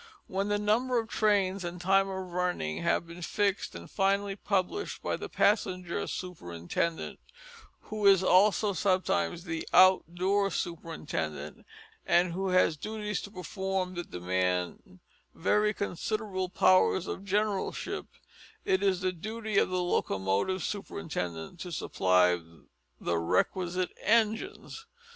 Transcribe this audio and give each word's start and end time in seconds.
When 0.25 0.47
the 0.47 0.57
number 0.57 0.97
of 0.99 1.07
trains 1.09 1.63
and 1.63 1.79
time 1.79 2.09
of 2.09 2.33
running 2.33 2.81
have 2.81 3.05
been 3.05 3.21
fixed, 3.21 3.75
and 3.75 3.87
finally 3.87 4.35
published 4.35 5.03
by 5.03 5.15
the 5.15 5.29
passenger 5.29 6.07
superintendent 6.07 7.19
who 7.81 8.07
is 8.07 8.23
also 8.23 8.73
sometimes 8.73 9.43
the 9.43 9.69
"Out 9.71 10.15
door 10.15 10.49
superintendent," 10.49 11.67
and 12.03 12.33
who 12.33 12.47
has 12.49 12.77
duties 12.77 13.21
to 13.21 13.29
perform 13.29 13.93
that 13.93 14.09
demand 14.09 15.01
very 15.35 15.71
considerable 15.71 16.49
powers 16.49 17.05
of 17.05 17.23
generalship, 17.23 18.07
it 18.65 18.81
is 18.81 19.01
the 19.01 19.11
duty 19.13 19.59
of 19.59 19.69
the 19.69 19.83
locomotive 19.83 20.63
superintendent 20.63 21.59
to 21.59 21.71
supply 21.71 22.41
the 22.99 23.19
requisite 23.19 23.91
engines. 24.01 24.87